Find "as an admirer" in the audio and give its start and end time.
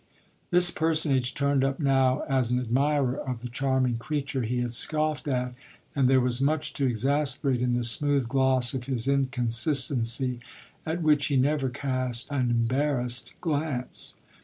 2.21-3.17